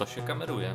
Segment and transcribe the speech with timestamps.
[0.00, 0.74] To się kameruje.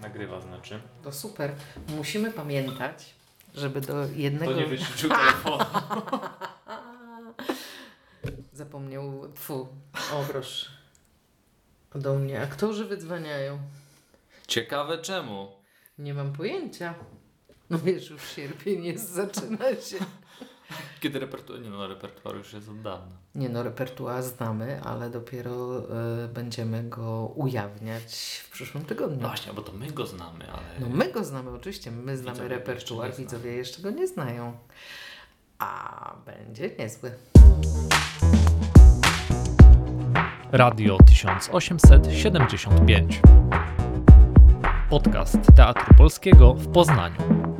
[0.00, 0.80] Nagrywa znaczy.
[1.02, 1.54] To super.
[1.88, 3.14] Musimy pamiętać,
[3.54, 4.52] żeby do jednego...
[4.52, 5.64] To nie wyciszył telefonu.
[8.52, 9.68] Zapomniał, tfu,
[10.12, 10.70] o proszę.
[11.94, 13.58] Do mnie aktorzy wydzwaniają.
[14.46, 15.52] Ciekawe czemu.
[15.98, 16.94] Nie mam pojęcia.
[17.70, 19.98] No wiesz, już sierpień jest, zaczyna się.
[21.00, 21.60] Kiedy repertuar...
[21.60, 23.16] Nie no, repertuar już jest od dawna.
[23.34, 25.78] Nie no, repertuar znamy, ale dopiero
[26.24, 29.18] y, będziemy go ujawniać w przyszłym tygodniu.
[29.20, 30.62] No właśnie, bo to my go znamy, ale...
[30.80, 34.56] No my go znamy oczywiście, my znamy Widzowie repertuar, jeszcze widzowie jeszcze go nie znają.
[35.58, 37.12] A będzie niezły.
[40.52, 43.20] Radio 1875.
[44.90, 47.53] Podcast Teatru Polskiego w Poznaniu.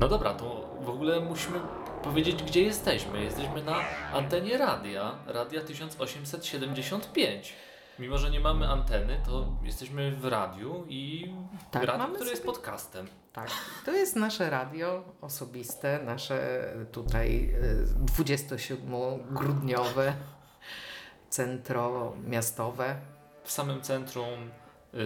[0.00, 1.58] No dobra, to w ogóle musimy
[2.02, 3.24] powiedzieć, gdzie jesteśmy.
[3.24, 3.76] Jesteśmy na
[4.12, 7.54] antenie radia, radia 1875.
[7.98, 11.32] Mimo, że nie mamy anteny, to jesteśmy w radiu i
[11.70, 13.06] Tak, radio, które jest sobie- podcastem.
[13.32, 13.50] Tak,
[13.84, 20.12] to jest nasze radio osobiste, nasze tutaj y, 27-grudniowe
[21.28, 22.96] centro miastowe.
[23.44, 24.50] W samym centrum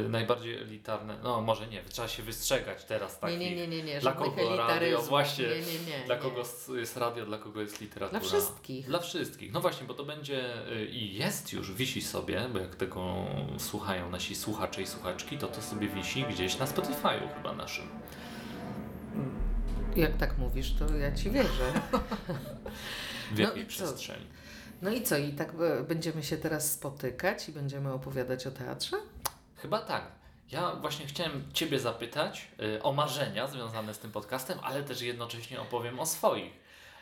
[0.08, 3.38] najbardziej elitarne, no może nie, trzeba się wystrzegać teraz Nie, takich.
[3.38, 5.02] nie, nie, nie, nie, Dla kogo radio?
[5.02, 6.42] Właśnie, nie, nie, nie, Dla kogo
[6.74, 8.20] jest radio, dla kogo jest literatura?
[8.20, 8.86] Dla wszystkich.
[8.86, 9.52] Dla wszystkich.
[9.52, 13.14] No właśnie, bo to będzie y, i jest już, wisi sobie, bo jak tego
[13.58, 17.88] słuchają nasi słuchacze i słuchaczki, to to sobie wisi gdzieś na Spotify'u chyba naszym.
[19.96, 21.72] Jak tak mówisz, to ja ci wierzę.
[23.32, 23.68] W No jakiej co?
[23.68, 24.26] przestrzeni.
[24.82, 28.96] No i co, i tak e, będziemy się teraz spotykać i będziemy opowiadać o teatrze?
[29.62, 30.02] Chyba tak.
[30.52, 35.60] Ja właśnie chciałem Ciebie zapytać y, o marzenia związane z tym podcastem, ale też jednocześnie
[35.60, 36.52] opowiem o swoich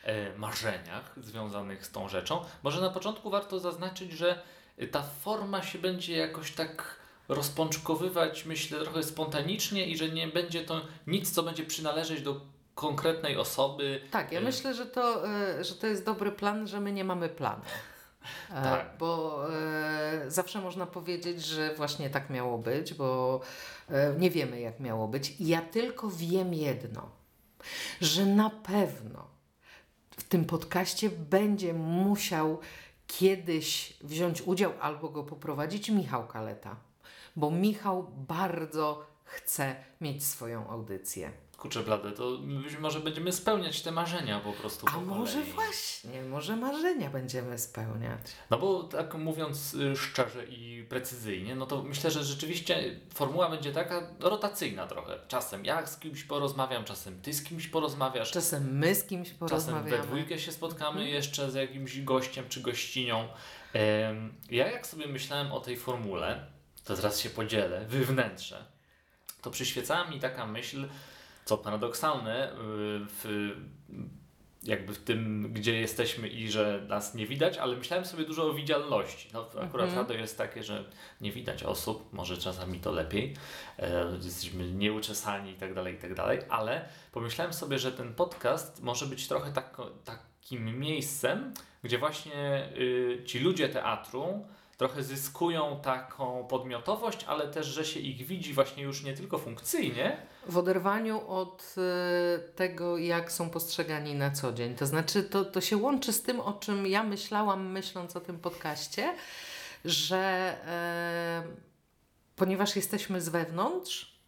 [0.05, 2.45] y, marzeniach związanych z tą rzeczą.
[2.63, 4.43] Może na początku warto zaznaczyć, że
[4.83, 6.97] y, ta forma się będzie jakoś tak
[7.29, 12.41] rozpączkowywać, myślę, trochę spontanicznie i że nie będzie to nic, co będzie przynależeć do
[12.75, 14.01] konkretnej osoby.
[14.11, 15.23] Tak, ja myślę, że to,
[15.61, 17.63] że to jest dobry plan, że my nie mamy planu.
[18.51, 18.87] E, Tak.
[18.99, 23.41] Bo e, zawsze można powiedzieć, że właśnie tak miało być, bo
[23.91, 25.35] e, nie wiemy, jak miało być.
[25.41, 27.09] Ja tylko wiem jedno,
[28.01, 29.27] że na pewno
[30.11, 32.59] w tym podcaście będzie musiał
[33.07, 36.77] kiedyś wziąć udział albo go poprowadzić Michał Kaleta,
[37.37, 41.31] bo Michał bardzo chce mieć swoją audycję.
[41.59, 46.23] Kurczę blade, to być może będziemy spełniać te marzenia po prostu A po może właśnie,
[46.23, 48.21] może marzenia będziemy spełniać.
[48.51, 53.73] No bo tak mówiąc y, szczerze i precyzyjnie, no to myślę, że rzeczywiście formuła będzie
[53.73, 55.19] taka rotacyjna trochę.
[55.29, 59.39] Czasem ja z kimś porozmawiam, czasem ty z kimś porozmawiasz, Czasem my z kimś czasem
[59.39, 59.91] porozmawiamy.
[59.91, 61.09] we dwójkę się spotkamy Mhm.
[61.15, 63.29] jeszcze z jakimś gościem czy gościnią.
[64.51, 66.47] Ja jak sobie myślałem o tej formule,
[66.85, 68.65] to zaraz się podzielę, wywnętrzę,
[69.43, 70.89] to przyświecała mi taka myśl,
[71.49, 72.55] co paradoksalne, y,
[73.09, 73.51] w,
[74.63, 78.55] jakby w tym, gdzie jesteśmy i że nas nie widać, ale myślałem sobie dużo o
[78.55, 79.29] widzialności.
[79.33, 79.95] No, akurat Mhm.
[79.97, 80.85] radio jest takie, że
[81.21, 83.35] nie widać osób, może czasami to lepiej,
[83.79, 88.83] e, jesteśmy nieuczesani i tak dalej, i tak dalej, ale pomyślałem sobie, że ten podcast
[88.83, 96.47] może być trochę tak, takim miejscem, gdzie właśnie y, ci ludzie teatru trochę zyskują taką
[96.47, 100.17] podmiotowość, ale też, że się ich widzi właśnie już nie tylko funkcyjnie,
[100.49, 104.75] W oderwaniu od e, tego, jak są postrzegani na co dzień.
[104.75, 108.39] To znaczy, to, to się łączy z tym, o czym ja myślałam, myśląc o tym
[108.39, 109.15] podcaście,
[109.85, 110.19] że
[110.67, 111.43] e,
[112.37, 114.19] ponieważ jesteśmy z wewnątrz,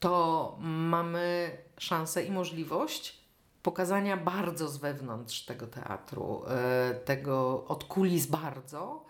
[0.00, 3.24] to mamy szansę i możliwość
[3.62, 9.04] pokazania bardzo z wewnątrz tego teatru, e, tego od kulis bardzo.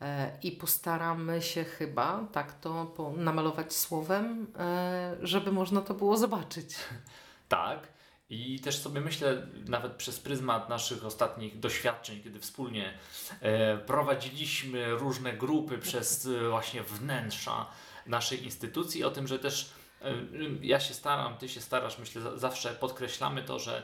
[0.00, 6.74] E, I postaramy się chyba tak to namalować słowem, e, żeby można to było zobaczyć.
[7.48, 7.88] Tak.
[8.30, 12.98] I też sobie myślę, nawet przez pryzmat naszych ostatnich doświadczeń, kiedy wspólnie
[13.40, 17.66] e, prowadziliśmy różne grupy przez właśnie wnętrza
[18.06, 19.72] naszej instytucji, o tym, że też
[20.62, 23.82] ja się staram, ty się starasz, myślę, za, zawsze podkreślamy to, że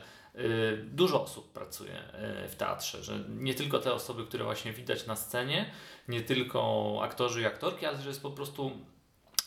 [0.83, 5.15] dużo osób pracuje e, w teatrze, że nie tylko te osoby, które właśnie widać na
[5.15, 5.71] scenie,
[6.07, 8.71] nie tylko aktorzy i aktorki, ale że jest po prostu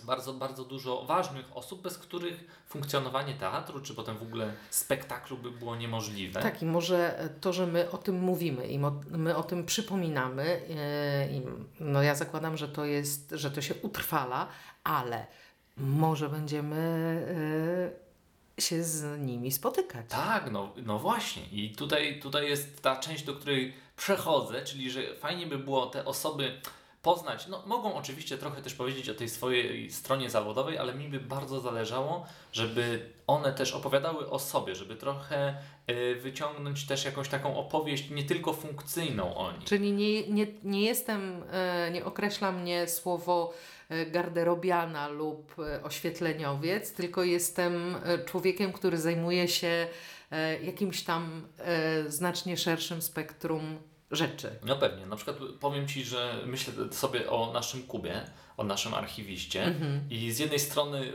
[0.04, 5.50] bardzo, bardzo dużo ważnych osób, bez których funkcjonowanie teatru, czy potem w ogóle spektaklu by
[5.50, 6.42] było niemożliwe.
[6.42, 8.78] Tak, i może to, że my o tym mówimy i
[9.10, 11.42] my o tym przypominamy, e, i
[11.80, 14.48] no ja zakładam, że to jest, że to się utrwala,
[14.84, 15.26] ale
[15.76, 16.78] może będziemy
[18.58, 20.06] się z nimi spotykać.
[20.08, 21.42] Tak, no, no właśnie.
[21.52, 26.04] I tutaj, tutaj jest ta część, do której przechodzę, czyli że fajnie by było te
[26.04, 26.60] osoby
[27.02, 27.46] poznać.
[27.46, 31.60] No, mogą oczywiście trochę też powiedzieć o tej swojej stronie zawodowej, ale mi by bardzo
[31.60, 35.54] zależało, żeby one też opowiadały o sobie, żeby trochę
[35.90, 39.64] y, wyciągnąć też jakąś taką opowieść nie tylko funkcyjną o nich.
[39.64, 43.54] Czyli nie, nie, nie jestem, e, nie określa mnie słowo
[44.10, 49.88] garderobiana lub e, oświetleniowiec, tylko jestem e, człowiekiem, który zajmuje się
[50.30, 51.48] e, jakimś tam
[52.06, 53.78] znacznie szerszym spektrum
[54.10, 54.50] rzeczy.
[54.64, 55.06] No pewnie.
[55.06, 58.20] Na przykład powiem Ci, że myślę sobie o naszym Kubie,
[58.56, 60.00] o naszym archiwiście Mhm.
[60.10, 61.12] i z jednej strony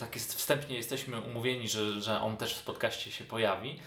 [0.00, 3.80] tak jest wstępnie jesteśmy umówieni, że, że on też w podcaście się pojawi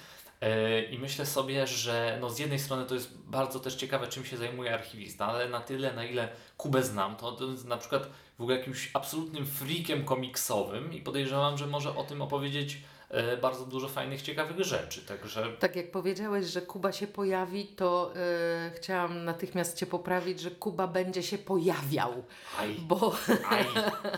[0.91, 4.37] i myślę sobie, że no z jednej strony to jest bardzo też ciekawe, czym się
[4.37, 8.09] zajmuje archiwista, ale na tyle, na ile Kubę znam, to, to na przykład
[8.39, 13.65] w ogóle jakimś absolutnym freakiem komiksowym i podejrzewam, że może o tym opowiedzieć e, bardzo
[13.65, 19.25] dużo fajnych, ciekawych rzeczy, także Tak jak powiedziałeś, że Kuba się pojawi, to e, chciałam
[19.25, 22.23] natychmiast Cię poprawić, że Kuba będzie się pojawiał,
[22.59, 23.15] aj, bo
[23.49, 23.65] aj.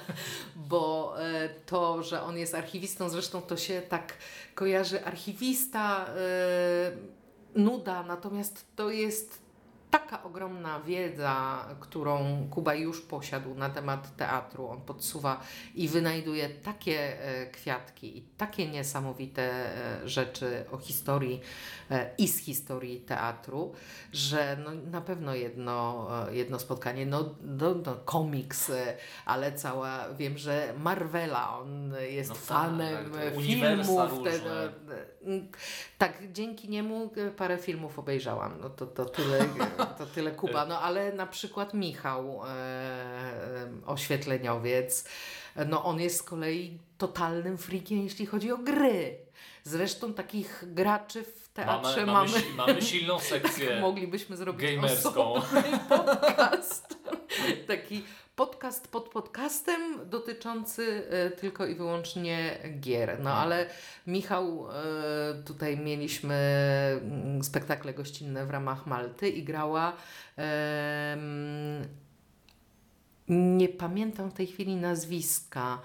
[0.69, 4.13] bo e, to, że on jest archiwistą, zresztą to się tak
[4.56, 5.06] kojarzy.
[5.06, 6.91] Archiwista, e,
[7.56, 9.40] nuda, natomiast to jest
[9.91, 14.67] taka ogromna wiedza, którą Kuba już posiadł na temat teatru.
[14.67, 15.41] On podsuwa
[15.75, 21.41] i wynajduje takie e, kwiatki i takie niesamowite e, rzeczy o historii
[21.91, 23.73] e, i z historii teatru,
[24.11, 28.71] że no, na pewno jedno, jedno spotkanie, no, no, no komiks,
[29.25, 34.23] ale cała, wiem, że Marvela, on jest No tak, fanem tak, filmów.
[34.23, 35.33] Te, no,
[35.97, 39.39] tak, dzięki niemu parę filmów obejrzałam, no to, to, tyle,
[39.86, 45.06] to tyle Kuba, no ale na przykład Michał, e, e, oświetleniowiec,
[45.56, 49.18] e, no on jest z kolei totalnym freakiem, jeśli chodzi o gry.
[49.63, 55.42] Zresztą takich graczy w teatrze Mamy, mamy, mamy, mamy silną sekcję moglibyśmy zrobić gamerską.
[55.89, 56.98] podcast.
[57.68, 58.04] Taki
[58.45, 63.19] podcast pod podcastem dotyczący e, tylko i wyłącznie gier.
[63.19, 63.65] No ale
[64.07, 64.73] Michał, e,
[65.45, 66.35] tutaj mieliśmy
[67.01, 69.93] mm, spektakle gościnne w ramach Malty i grała
[73.27, 75.81] nie pamiętam w tej chwili nazwiska,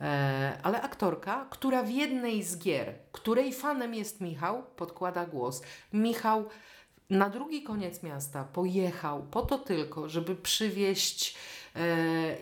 [0.00, 5.62] e, ale aktorka, która w jednej z gier, której fanem jest Michał, podkłada głos.
[5.92, 6.48] Michał
[7.10, 11.36] na drugi koniec miasta pojechał po to tylko, żeby przywieźć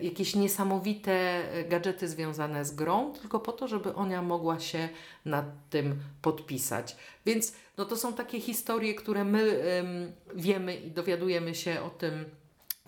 [0.01, 4.89] jakieś niesamowite e, gadżety związane z grą, tylko po to, żeby ona mogła się
[5.25, 6.95] nad tym podpisać.
[7.25, 12.25] Więc no to są takie historie, które my em, wiemy i dowiadujemy się o tym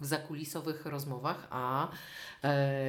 [0.02, 1.92] w zakulisowych rozmowach, a e,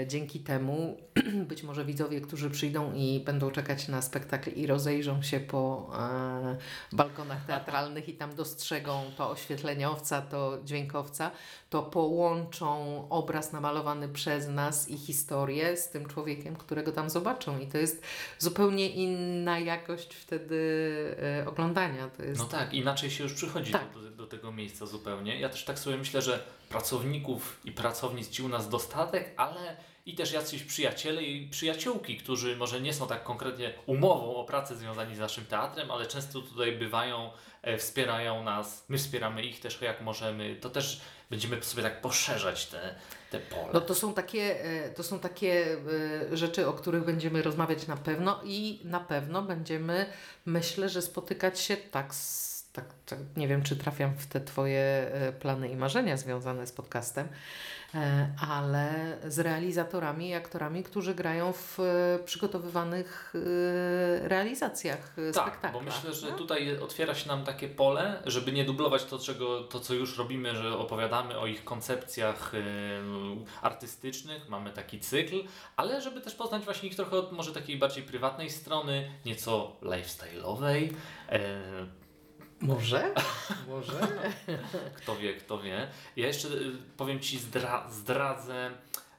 [0.06, 0.96] dzięki temu
[1.48, 6.56] być może widzowie, którzy przyjdą i będą czekać na spektakl i rozejrzą się po e,
[6.92, 11.30] balkonach teatralnych i tam dostrzegą to oświetleniowca, to dźwiękowca,
[11.70, 17.58] to połączą obraz namalowany przez nas i historię z tym człowiekiem, którego tam zobaczą.
[17.58, 18.02] I to jest
[18.38, 22.10] zupełnie inna jakość wtedy e, oglądania.
[22.36, 23.92] No tak, inaczej się już przychodzi Tak.
[23.94, 25.40] do, do tego miejsca zupełnie.
[25.40, 30.14] Ja też tak sobie myślę, że pracowników i pracownic ci u nas dostatek, ale i
[30.14, 35.16] też jacyś przyjaciele i przyjaciółki, którzy może nie są tak konkretnie umową o pracę związani
[35.16, 37.30] z naszym teatrem, ale często tutaj bywają,
[37.62, 40.56] e, wspierają nas, my wspieramy ich też jak możemy.
[40.56, 42.94] To też będziemy sobie tak poszerzać te,
[43.30, 43.68] te pole.
[43.72, 45.76] No to są takie, e, to są takie
[46.32, 50.06] e, rzeczy, o których będziemy rozmawiać na pewno i na pewno będziemy,
[50.46, 55.12] myślę, że spotykać się tak, z, tak, tak nie wiem, czy trafiam w te Twoje
[55.40, 57.28] plany i marzenia związane z podcastem,
[58.48, 65.80] ale z realizatorami i aktorami, którzy grają w e, przygotowywanych e, realizacjach e, Tak, bo
[65.80, 69.94] myślę, że tutaj otwiera się nam takie pole, żeby nie dublować to, czego, to co
[69.94, 72.52] już robimy, że opowiadamy o ich koncepcjach
[73.62, 75.44] artystycznych, mamy taki cykl,
[75.76, 80.92] ale żeby też poznać właśnie ich trochę od może takiej bardziej prywatnej strony, nieco lifestyle'owej.
[82.62, 83.14] Może?
[83.68, 84.00] Może?
[84.96, 85.88] kto wie, kto wie.
[86.16, 88.70] Ja jeszcze y, powiem Ci, zdra zdradzę,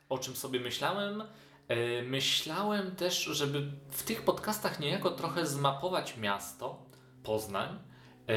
[0.10, 1.24] o czym sobie myślałem.
[1.68, 6.86] E, Myślałem też, żeby w tych podcastach niejako trochę zmapować miasto,
[7.24, 7.80] Poznań,
[8.28, 8.34] e,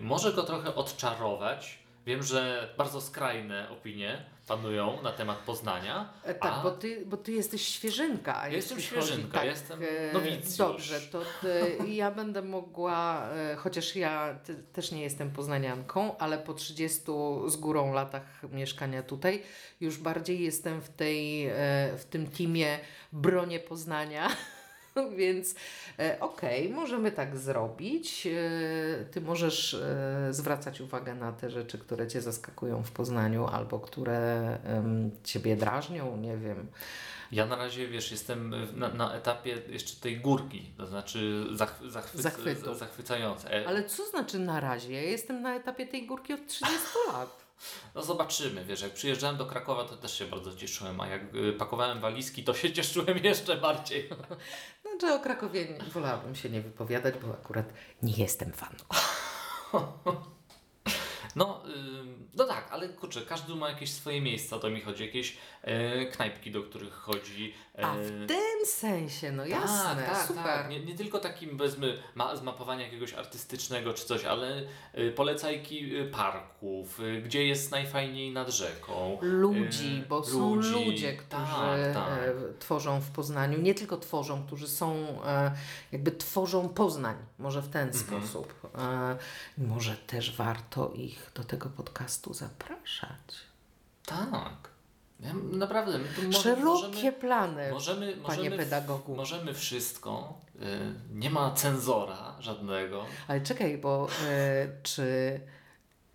[0.00, 1.78] może go trochę odczarować.
[2.06, 6.08] Wiem, że bardzo skrajne opinie panują na temat Poznania.
[6.24, 8.40] E, Tak, a- bo ty, bo ty jesteś świeżynka.
[8.40, 10.56] a Ja jestem świeżynka, tak, jestem e, nowicjusz.
[10.58, 16.38] Dobrze, to e, ja będę mogła, e, chociaż ja te, też nie jestem poznanianką, ale
[16.38, 17.00] po 30
[17.46, 19.42] z górą latach mieszkania tutaj,
[19.80, 21.50] już bardziej jestem w, tej,
[21.96, 22.78] w tym teamie
[23.12, 24.28] bronie Poznania.
[25.16, 25.54] Więc
[25.98, 28.26] e, okej, możemy tak zrobić.
[28.26, 33.78] E, ty możesz e, zwracać uwagę na te rzeczy, które cię zaskakują w Poznaniu albo
[33.80, 34.58] które
[35.24, 36.66] ciebie drażnią, nie wiem.
[37.32, 42.22] Ja na razie, wiesz, jestem na, na etapie jeszcze tej górki, to znaczy zach, zachwy,
[42.22, 42.74] Zachwytu.
[42.74, 43.66] zachwycające.
[43.66, 44.92] Ale co znaczy na razie?
[44.92, 46.78] Ja jestem na etapie tej górki od 30
[47.12, 47.50] lat.
[47.94, 51.52] No zobaczymy, wiesz, jak przyjeżdżałem do Krakowa, to też się bardzo cieszyłem, a jak y,
[51.52, 54.08] pakowałem walizki, to się cieszyłem jeszcze bardziej.
[54.90, 57.66] Znaczy o Krakowie wolałabym się nie wypowiadać, bo akurat
[58.02, 58.80] nie jestem fanem.
[61.36, 61.62] No,
[62.34, 66.50] no tak, ale kurczę, każdy ma jakieś swoje miejsca, to mi chodzi, jakieś e, knajpki,
[66.50, 67.54] do których chodzi.
[67.80, 70.44] E, A w tym sensie, no jasne, tak, tak, super.
[70.44, 70.68] Tak.
[70.70, 74.62] Nie, nie tylko takim powiedzmy ma, zmapowania jakiegoś artystycznego czy coś, ale
[74.98, 79.18] y, polecajki y, parków, y, gdzie jest najfajniej nad rzeką.
[79.20, 80.70] Ludzi, y, bo są ludzi.
[80.72, 82.18] ludzie, którzy Tak, tak.
[82.18, 84.94] e, tworzą w Poznaniu, nie tylko tworzą, którzy są,
[85.26, 85.52] e,
[85.92, 88.04] jakby tworzą Poznań, może w ten Mhm.
[88.06, 88.54] sposób.
[88.78, 89.16] E,
[89.58, 93.20] może też warto ich do tego podcastu zapraszać.
[94.06, 94.70] Tak.
[95.22, 95.98] Ja, naprawdę.
[95.98, 99.16] My Szerokie możemy, plany, możemy, panie możemy, pedagogu.
[99.16, 100.38] możemy wszystko.
[100.54, 100.58] Y,
[101.14, 103.06] nie ma cenzora żadnego.
[103.28, 105.40] Ale czekaj, bo e, czy,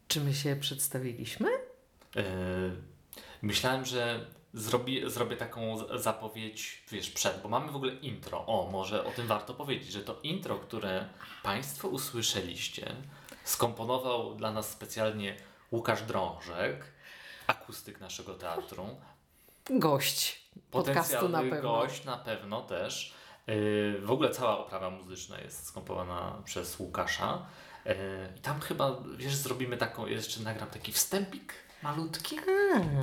[0.08, 1.50] czy my się przedstawiliśmy?
[2.16, 2.22] Y,
[3.42, 8.46] myślałem, że zrobi, zrobię taką zapowiedź, wiesz, przed, bo mamy w ogóle intro.
[8.46, 11.10] O, może o tym warto powiedzieć, że to intro, które
[11.44, 12.96] Państwo usłyszeliście,
[13.44, 15.36] skomponował dla nas specjalnie
[15.72, 16.95] Łukasz Drążek,
[17.48, 18.88] akustyk naszego teatru.
[19.70, 21.62] Gość podcastu na pewno.
[21.62, 23.14] gość na pewno też.
[23.48, 27.46] Yy, w ogóle cała oprawa muzyczna jest skomponowana przez Łukasza.
[27.86, 27.94] Yy,
[28.38, 32.36] I tam chyba, wiesz, zrobimy taką, jeszcze nagram taki wstępik malutki.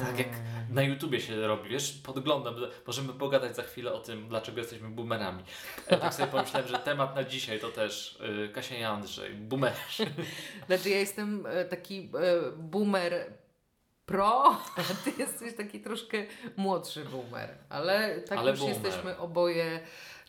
[0.00, 0.28] Tak jak
[0.70, 2.54] na YouTubie się robi, wiesz, podglądam,
[2.86, 5.44] możemy pogadać za chwilę o tym, dlaczego jesteśmy boomerami.
[5.90, 10.06] Ja tak sobie pomyślałem, że temat na dzisiaj to też yy, Kasia i Andrzej, boomerzy.
[10.66, 13.32] Znaczy ja jestem e, taki e, boomer
[14.12, 14.44] pro,
[14.76, 16.24] a ty jesteś taki troszkę
[16.56, 17.54] młodszy boomer.
[17.68, 18.76] Ale tak Ale już boomer.
[18.82, 19.80] jesteśmy oboje.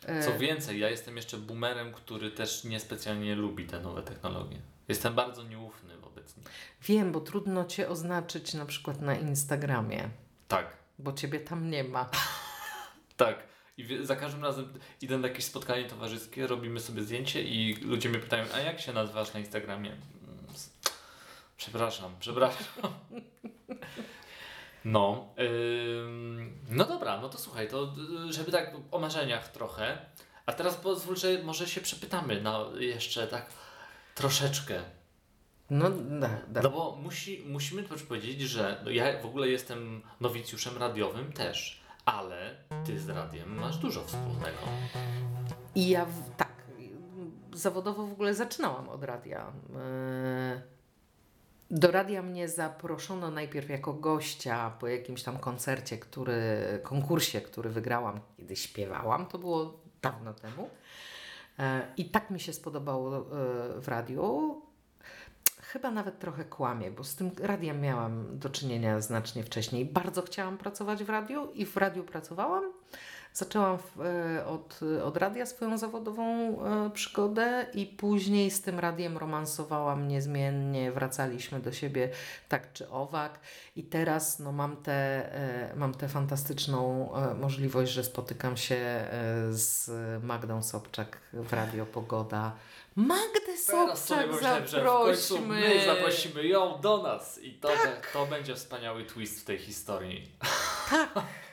[0.06, 4.56] e, Co więcej, ja jestem jeszcze boomerem, który też niespecjalnie lubi te nowe technologie.
[4.88, 6.46] Jestem bardzo nieufny wobec nich.
[6.82, 10.08] Wiem, bo trudno cię oznaczyć na przykład na Instagramie,
[10.48, 10.66] Tak,
[10.98, 12.10] bo ciebie tam nie ma.
[13.16, 13.36] tak.
[13.76, 18.18] I za każdym razem idę na jakieś spotkanie towarzyskie, robimy sobie zdjęcie i ludzie mnie
[18.18, 19.96] pytają, a jak się nazywasz na Instagramie?
[21.56, 22.92] Przepraszam, przepraszam.
[24.84, 27.94] No, ym, no dobra, no to słuchaj, to
[28.28, 29.98] y, żeby tak o marzeniach trochę,
[30.46, 33.46] a teraz pozwól, że może się przepytamy na jeszcze tak
[34.14, 34.82] troszeczkę.
[35.70, 36.62] No, da, da.
[36.62, 41.80] No bo musi, musimy też powiedzieć, że no ja w ogóle jestem nowicjuszem radiowym też,
[42.04, 42.56] ale
[42.86, 44.58] ty z radiem masz dużo wspólnego.
[45.74, 46.62] I ja w, tak,
[47.52, 49.52] zawodowo w ogóle zaczynałam od radia.
[49.76, 50.62] E,
[51.74, 56.40] Do radia mnie zaproszono najpierw jako gościa po jakimś tam koncercie, który,
[56.82, 59.26] konkursie, który wygrałam, kiedy śpiewałam.
[59.26, 60.70] To było dawno temu.
[61.58, 63.22] E, I tak mi się spodobało e,
[63.80, 64.62] w radiu.
[65.60, 69.84] Chyba nawet trochę kłamie, bo z tym radiem miałam do czynienia znacznie wcześniej.
[69.84, 72.72] Bardzo chciałam pracować w radiu i w radiu pracowałam.
[73.36, 79.18] Zaczęłam w, e, od, od radia swoją zawodową e, przygodę i później z tym radiem
[79.18, 80.92] romansowałam niezmiennie.
[80.92, 82.10] Wracaliśmy do siebie
[82.48, 83.40] tak czy owak
[83.76, 87.10] i teraz no, mam, tę e, mam tę fantastyczną
[87.40, 89.06] możliwość, że spotykam się
[89.50, 89.90] z
[90.24, 92.52] Magdą Sobczak w Radio Pogoda.
[92.96, 94.28] Magdę Sobczak
[94.68, 95.46] zaprośmy!
[95.46, 97.68] my zaprosimy ją do nas i to,
[98.12, 100.30] to będzie wspaniały twist w tej historii.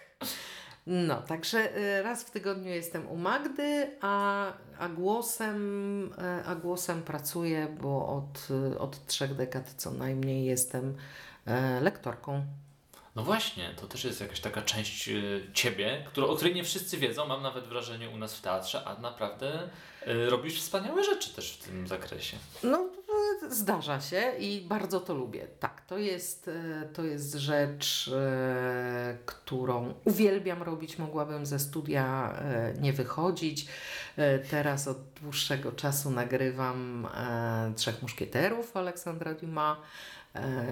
[0.88, 4.46] No, także y, raz w tygodniu jestem u Magdy, a,
[4.80, 6.06] a, głosem,
[6.42, 10.98] y, a głosem pracuję, bo od, y, od trzech dekad co najmniej jestem
[11.82, 12.46] lektorką.
[13.16, 15.10] No właśnie, to też jest jakaś taka część
[15.54, 19.02] ciebie, którą, o której nie wszyscy wiedzą, mam nawet wrażenie u nas w teatrze, a
[19.02, 19.70] naprawdę
[20.06, 22.38] robisz wspaniałe rzeczy też w tym zakresie.
[22.64, 22.90] No,
[23.50, 25.48] zdarza się i bardzo to lubię.
[25.60, 30.98] Tak, to jest, e, to jest rzecz, e, którą uwielbiam robić.
[30.98, 33.68] Mogłabym ze studia e, nie wychodzić.
[34.50, 37.08] Teraz od dłuższego czasu nagrywam
[37.76, 39.78] Trzech Muszkieterów Aleksandra Dumas.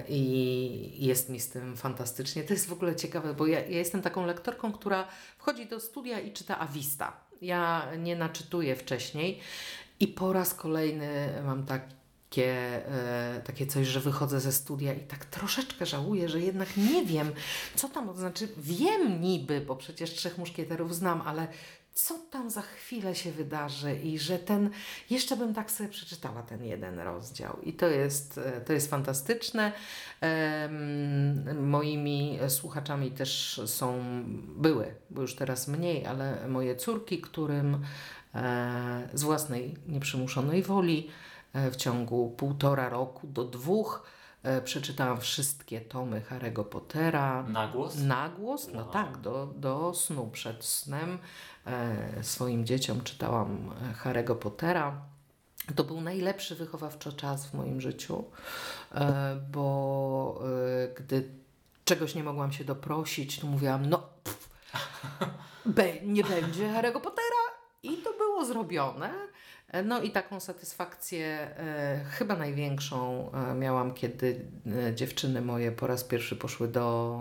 [0.10, 2.44] I jest mi z tym fantastycznie.
[2.44, 5.08] To jest w ogóle ciekawe, bo ja, ja jestem taką lektorką, która
[5.38, 7.14] wchodzi do studia i czyta Avista.
[7.42, 9.40] Ja nie naczytuję wcześniej
[10.00, 11.66] i po raz kolejny mam
[12.30, 17.06] takie, e, takie coś, że wychodzę ze studia i tak troszeczkę żałuję, że jednak nie
[17.06, 17.32] wiem,
[17.76, 21.48] co tam, znaczy wiem niby, bo przecież Trzech Muszkieterów znam, ale
[21.94, 24.70] co tam za chwilę się wydarzy i że ten,
[25.10, 29.72] jeszcze bym tak sobie przeczytała ten jeden rozdział i to jest, e, to jest fantastyczne.
[31.56, 34.04] Moimi słuchaczami też są,
[34.56, 37.84] były, bo już teraz mniej, ale moje córki, którym
[38.36, 41.10] e, z własnej nieprzymuszonej woli
[41.54, 44.04] w ciągu półtora roku do dwóch
[44.44, 47.44] e, przeczytałam wszystkie tomy Harry'ego Pottera.
[47.44, 47.96] Na głos?
[47.98, 48.68] Na głos?
[48.74, 48.92] No Wow.
[48.92, 51.18] tak, do, do snu przed snem.
[51.66, 55.02] E, swoim dzieciom czytałam e, Harry'ego Pottera.
[55.76, 58.24] To był najlepszy wychowawczo czas w moim życiu,
[58.92, 60.42] e, bo
[60.84, 61.30] e, gdy
[61.86, 64.50] czegoś nie mogłam się doprosić, to mówiłam, no pff,
[66.04, 67.46] nie będzie Harry'ego Pottera
[67.84, 69.14] i to było zrobione.
[69.72, 74.46] E, No i taką satysfakcję e, chyba największą e, miałam, kiedy
[74.96, 77.20] dziewczyny moje po raz pierwszy poszły do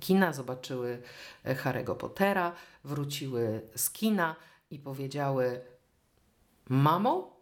[0.00, 1.02] kina, zobaczyły
[1.44, 2.52] Harry'ego Pottera,
[2.84, 4.36] wróciły z kina
[4.70, 5.60] i powiedziały:
[6.68, 7.36] Mamo,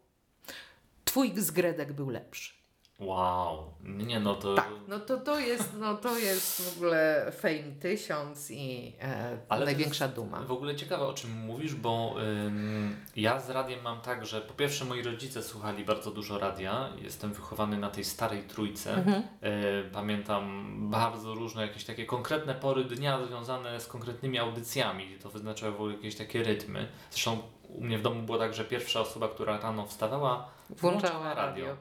[1.04, 2.55] twój zgredek był lepszy.
[2.98, 3.74] Wow.
[3.84, 4.54] Nie no to...
[4.54, 9.64] Tak, no to, to, jest, no to jest w ogóle fame tysiąc i e, Ale
[9.64, 10.40] największa duma.
[10.40, 12.14] W ogóle ciekawe o czym mówisz, bo
[12.46, 16.88] ym, ja z radiem mam tak, że po pierwsze moi rodzice słuchali bardzo dużo radia.
[17.02, 18.94] Jestem wychowany na tej starej trójce.
[18.94, 19.22] Mhm.
[19.22, 25.18] Y, pamiętam bardzo różne jakieś takie konkretne pory dnia związane z konkretnymi audycjami.
[25.22, 26.88] To wyznaczały w ogóle jakieś takie rytmy.
[27.10, 27.38] Zresztą
[27.68, 31.66] u mnie w domu było tak, że pierwsza osoba, która rano wstawała, Włączała radio.
[31.66, 31.76] Yy,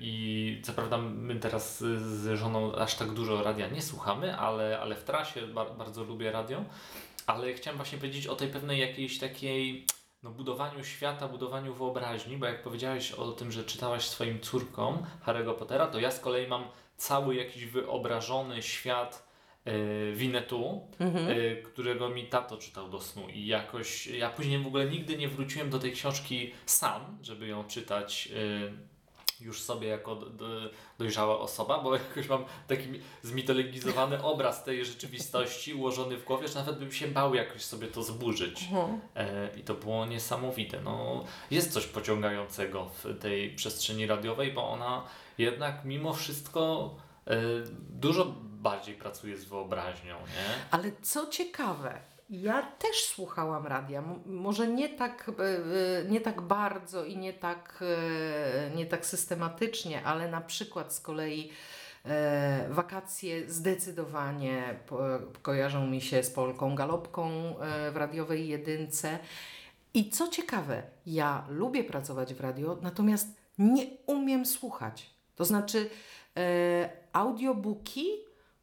[0.00, 4.94] I co prawda my teraz z żoną aż tak dużo radia nie słuchamy, ale, ale
[4.96, 6.64] w trasie bar- bardzo lubię radio.
[7.26, 9.86] Ale chciałem właśnie powiedzieć o tej pewnej jakiejś takiej
[10.22, 15.54] no, budowaniu świata, budowaniu wyobraźni, bo jak powiedziałeś o tym, że czytałaś swoim córkom Harry'ego
[15.54, 16.64] Pottera, to ja z kolei mam
[16.96, 19.28] cały jakiś wyobrażony świat
[19.66, 21.28] yy, Winnetu, Mhm.
[21.30, 25.28] y, którego mi tato czytał do snu i jakoś ja później w ogóle nigdy nie
[25.28, 28.89] wróciłem do tej książki sam, żeby ją czytać y,
[29.42, 30.18] już sobie jako
[30.98, 32.86] dojrzała osoba, bo jakoś mam taki
[33.22, 38.02] zmitologizowany obraz tej rzeczywistości ułożony w głowie, że nawet bym się bał jakoś sobie to
[38.02, 38.62] zburzyć.
[38.62, 39.00] Mhm.
[39.16, 40.80] E, I to było niesamowite.
[40.80, 45.04] No, jest coś pociągającego w tej przestrzeni radiowej, bo ona
[45.38, 46.94] jednak mimo wszystko
[47.26, 47.36] e,
[47.90, 50.68] dużo bardziej pracuje z wyobraźnią, nie?
[50.70, 54.02] Ale co ciekawe, ja też słuchałam radia.
[54.26, 57.84] Może nie tak, e, e, nie tak bardzo i nie tak,
[58.70, 61.50] e, nie tak systematycznie, ale na przykład z kolei
[62.68, 64.80] wakacje zdecydowanie
[65.42, 67.54] kojarzą mi się z Polką Galopką
[67.92, 69.18] w radiowej jedynce.
[69.94, 75.10] I co ciekawe, ja lubię pracować w radio, natomiast nie umiem słuchać.
[75.36, 75.90] To znaczy,
[77.12, 78.06] audiobooki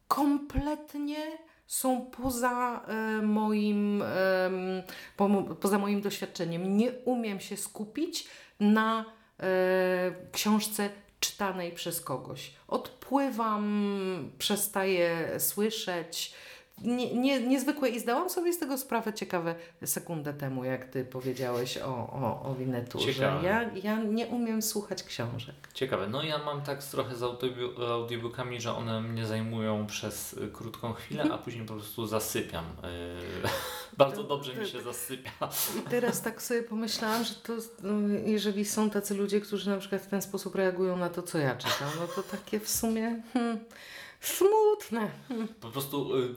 [0.08, 4.02] kompletnie są poza e, moim,
[5.60, 6.76] poza moim doświadczeniem.
[6.76, 8.28] Nie umiem się skupić
[8.60, 9.04] na
[9.40, 9.44] e,
[10.32, 10.90] książce
[11.20, 12.52] czytanej przez kogoś.
[12.68, 16.34] Odpływam, przestaję słyszeć.
[16.82, 21.78] Nie, nie, niezwykłe i zdałam sobie z tego sprawę ciekawe sekundę temu, jak ty powiedziałeś
[21.78, 22.56] o, o, o
[22.98, 23.46] Ciekawe.
[23.46, 25.54] ja, ja nie umiem słuchać książek.
[25.74, 26.08] Ciekawe.
[26.08, 27.22] No ja mam tak trochę z
[27.80, 32.64] audiobookami, że one mnie zajmują przez y, krótką chwilę, a później po prostu zasypiam.
[32.64, 33.48] Y,
[33.96, 35.30] bardzo dobrze mi się zasypia.
[35.78, 40.02] I teraz tak sobie pomyślałam, że to, no, jeżeli są tacy ludzie, którzy na przykład
[40.02, 43.58] w ten sposób reagują na to, co ja czytam, no to takie w sumie hmm,
[44.20, 45.10] smutne.
[45.60, 46.30] Po prostu, y, y,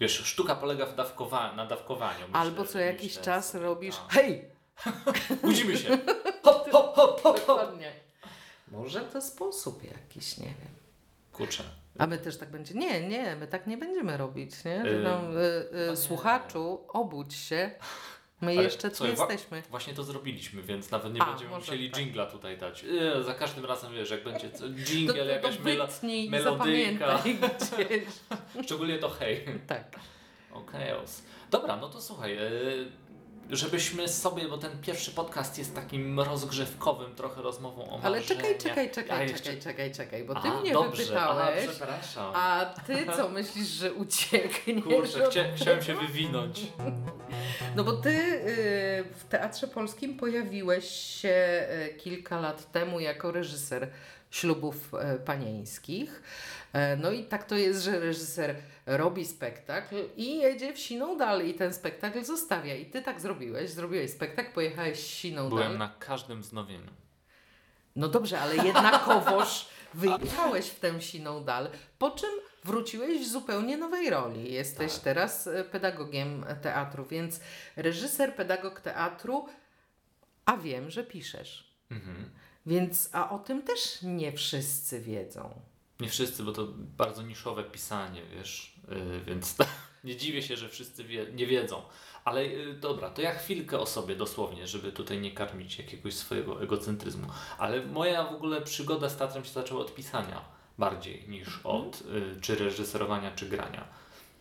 [0.00, 2.20] wiesz, sztuka polega w dawkowa- na dawkowaniu.
[2.20, 4.10] Myślę, Albo co jakiś myślę czas robisz, tak.
[4.12, 4.44] hej!
[5.42, 5.98] Budzimy się.
[6.44, 7.36] Hop, hop, hop, hop, hop.
[7.36, 7.92] Dokładnie.
[8.68, 10.74] Może to sposób jakiś, nie wiem.
[11.32, 11.62] Kurczę.
[11.98, 12.74] A my też tak będzie.
[12.74, 14.82] Nie, nie, my tak nie będziemy robić, nie?
[14.84, 15.96] Że Yy, tam, y, chyba y, nie.
[15.96, 17.70] słuchaczu, obudź się.
[18.44, 19.62] My Ale jeszcze tu słuchaj, jesteśmy.
[19.70, 22.00] Właśnie to zrobiliśmy, więc nawet nie A, będziemy może musieli tak.
[22.00, 22.82] dżingla tutaj dać.
[22.82, 27.22] Yy, za każdym razem wiesz, jak będzie co- dżingiel, to, to jakaś melo- melodyjka.
[28.64, 29.44] Szczególnie to hej.
[29.66, 30.00] Tak.
[30.52, 31.22] Okej, os.
[31.50, 32.86] Dobra, no to słuchaj, yy,
[33.50, 38.90] żebyśmy sobie, bo ten pierwszy podcast jest takim rozgrzewkowym trochę rozmową o Ale czekaj, czekaj,
[38.90, 41.02] czekaj, jeszcze- czekaj, czekaj, czekaj, bo ty A, mnie dobrze.
[41.02, 42.32] wypytałeś, A, przepraszam.
[42.34, 44.84] a ty co myślisz, że uciekniesz?
[44.84, 46.60] Kurczę, chcia, chciałem się wywinąć.
[47.76, 53.90] No bo ty y, w Teatrze Polskim pojawiłeś się y, kilka lat temu jako reżyser
[54.30, 56.22] ślubów e, panieńskich.
[56.74, 58.56] E, No i tak to jest, że reżyser
[58.86, 62.74] robi spektakl i jedzie w siną dal i ten spektakl zostawia.
[62.74, 65.78] I ty tak zrobiłeś, zrobiłeś spektakl, pojechałeś siną Byłem dal.
[65.78, 66.90] na każdym wznowieniu.
[67.96, 72.30] No dobrze, ale jednakowoż wyjechałeś w tę siną dal, po czym
[72.64, 74.52] wróciłeś w zupełnie nowej roli.
[74.52, 75.02] Jesteś Tak.
[75.02, 77.40] teraz e, pedagogiem teatru, więc
[77.76, 79.48] reżyser, pedagog teatru,
[80.44, 81.74] a wiem, że piszesz.
[81.90, 82.30] Mhm.
[82.66, 85.60] Więc, a o tym też nie wszyscy wiedzą.
[86.04, 89.56] Nie wszyscy, bo to bardzo niszowe pisanie, wiesz, yy, więc
[90.04, 91.82] nie dziwię się, że wszyscy wie, nie wiedzą.
[92.24, 96.62] Ale yy, dobra, to ja chwilkę o sobie dosłownie, żeby tutaj nie karmić jakiegoś swojego
[96.62, 97.26] egocentryzmu.
[97.58, 100.44] Ale moja w ogóle przygoda z teatrem się zaczęła od pisania
[100.78, 103.84] bardziej niż od yy, czy reżyserowania, czy grania.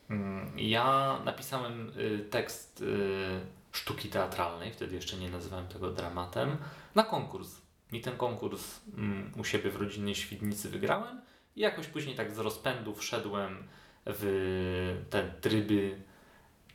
[0.10, 3.39] Mm, Ja napisałem y, tekst y,
[3.71, 6.58] sztuki teatralnej, wtedy jeszcze nie nazywałem tego dramatem,
[6.95, 7.49] na konkurs.
[7.91, 11.21] I ten konkurs mm, u siebie w rodzinnej Świdnicy wygrałem
[11.55, 13.63] i jakoś później tak z rozpędu wszedłem
[14.05, 16.01] w te tryby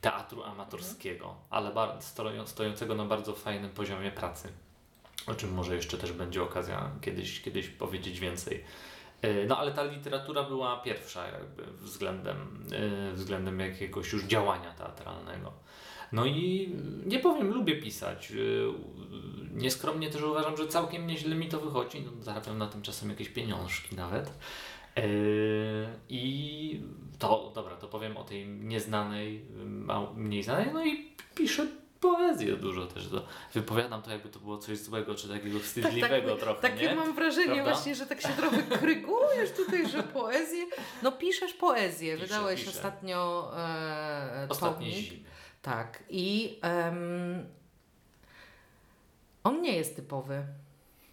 [0.00, 4.48] teatru amatorskiego, ale bar- stoją- stojącego na bardzo fajnym poziomie pracy.
[5.26, 8.64] O czym może jeszcze też będzie okazja kiedyś, kiedyś powiedzieć więcej.
[9.22, 12.66] E, No ale ta literatura była pierwsza jakby względem,
[13.10, 15.52] e, względem jakiegoś już działania teatralnego.
[16.12, 16.72] No i
[17.06, 18.32] nie powiem, lubię pisać.
[18.32, 18.34] E,
[19.54, 22.00] Nieskromnie też uważam, że całkiem nieźle mi to wychodzi.
[22.00, 24.26] No, zarabiam na tym czasem jakieś pieniążki nawet.
[24.96, 25.02] E,
[26.08, 26.80] I
[27.18, 29.44] to, dobra, to powiem o tej nieznanej,
[30.14, 31.66] mniej znanej, no i piszę
[32.00, 33.08] poezję dużo też.
[33.08, 33.22] To
[33.54, 36.94] wypowiadam to, jakby to było coś złego, czy takiego wstydliwego trochę, takie nie?
[36.94, 37.72] mam wrażenie Prawda?
[37.72, 40.66] właśnie, że tak się trochę krygujesz tutaj, że poezję.
[41.02, 42.14] No piszesz poezję.
[42.14, 42.70] Piszę, Wydałeś piszę.
[42.70, 45.06] ostatnio e, Ostatniej tomik.
[45.10, 45.28] zimy.
[45.68, 46.02] Tak.
[46.10, 47.46] I em,
[49.44, 50.46] on nie jest typowy.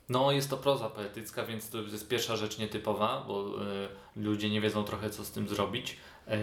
[0.10, 4.62] No, jest to proza poetycka, więc to jest pierwsza rzecz nietypowa, bo e, ludzie nie
[4.62, 5.98] wiedzą trochę, co z tym zrobić.
[6.28, 6.38] E,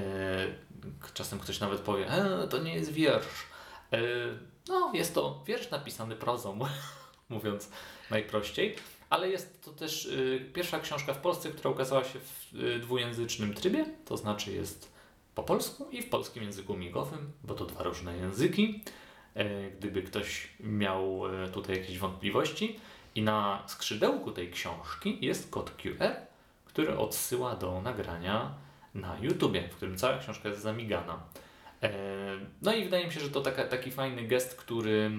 [1.14, 3.46] czasem ktoś nawet powie, e, to nie jest wiersz.
[3.92, 4.00] E,
[4.68, 6.58] no, jest to wiersz napisany prozą,
[7.28, 7.70] mówiąc
[8.10, 8.76] najprościej.
[9.10, 10.10] Ale jest to też
[10.54, 12.18] pierwsza książka w Polsce, która ukazała się
[12.52, 14.91] w dwujęzycznym trybie, to znaczy jest
[15.34, 18.82] po polsku i w polskim języku migowym, bo to dwa różne języki.
[19.34, 22.80] E, gdyby ktoś miał e, tutaj jakieś wątpliwości.
[23.14, 26.16] I na skrzydełku tej książki jest kod QR,
[26.64, 28.54] który odsyła do nagrania
[28.94, 31.22] na YouTubie, w którym cała książka jest zamigana.
[31.82, 31.92] E,
[32.62, 35.10] No i wydaje mi się, że to taka, taki fajny gest, który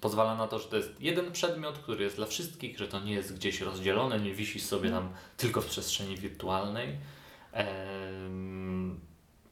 [0.00, 3.12] pozwala na to, że to jest jeden przedmiot, który jest dla wszystkich, że to nie
[3.12, 6.96] jest gdzieś rozdzielone, nie wisi sobie tam tylko w przestrzeni wirtualnej.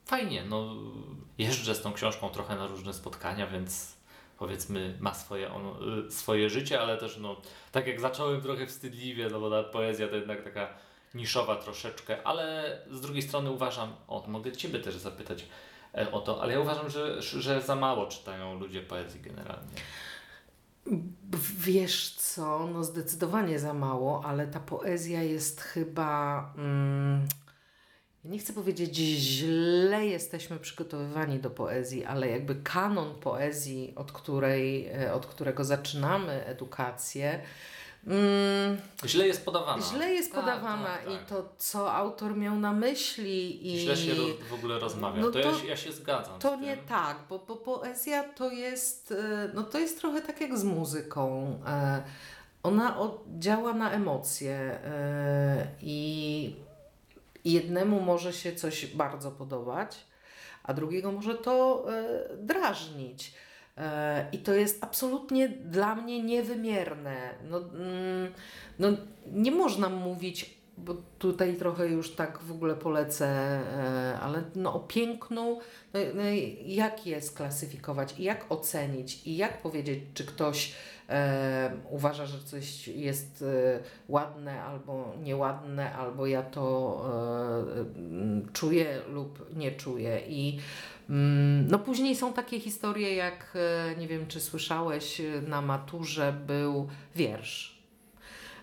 [0.06, 0.76] Fajnie, no
[1.38, 3.96] jeżdżę z tą książką trochę na różne spotkania, więc
[4.38, 5.66] powiedzmy ma swoje, on,
[6.06, 7.36] y, swoje życie, ale też no
[7.72, 10.68] tak jak zacząłem trochę wstydliwie, no bo ta poezja to jednak taka
[11.14, 15.46] niszowa troszeczkę, ale z drugiej strony uważam, o mogę Ciebie też zapytać
[15.94, 19.74] e, o to, ale ja uważam, że, że za mało czytają ludzie poezji generalnie.
[21.58, 26.52] Wiesz co, no zdecydowanie za mało, ale ta poezja jest chyba.
[26.56, 27.28] Mm,
[28.30, 35.14] nie chcę powiedzieć, źle jesteśmy przygotowywani do poezji, ale jakby kanon poezji, od, której, e,
[35.14, 37.40] od którego zaczynamy edukację,
[38.06, 39.82] mm, Źle jest podawana.
[39.82, 41.12] źle jest Tak, podawana tak, tak.
[41.14, 43.72] i to, co autor miał na myśli.
[43.74, 45.20] I Źle się roz, w ogóle rozmawia.
[45.22, 46.38] No to, ja, to- się- ja się zgadzam.
[46.38, 50.58] To nie tak, bo, bo poezja to jest, e, no to jest trochę tak jak
[50.58, 51.58] z muzyką.
[51.66, 52.02] E,
[52.62, 52.98] Ona
[53.38, 54.78] działa na emocje
[55.82, 56.54] i
[57.44, 60.06] jednemu może się coś bardzo podobać,
[60.62, 63.34] a drugiego może to e, drażnić.
[63.76, 67.34] E, I to jest absolutnie dla mnie niewymierne.
[67.50, 68.32] No, mm,
[68.78, 68.88] no,
[69.26, 74.80] nie można mówić, bo tutaj trochę już tak w ogóle polecę, e, ale no, o
[74.80, 75.58] pięknu,
[75.94, 76.22] no, no,
[76.66, 80.74] jak je sklasyfikować i jak ocenić i jak powiedzieć, czy ktoś
[81.08, 87.04] e, uważa, że coś jest e, ładne albo nieładne, albo ja to
[88.46, 90.20] e, czuję lub nie czuję.
[90.28, 90.58] I
[91.10, 96.32] mm, no później są takie historie, jak e, nie wiem, czy słyszałeś, e, na maturze
[96.46, 97.79] był wiersz.